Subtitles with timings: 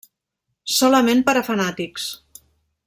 [0.77, 2.11] Solament per a fanàtics.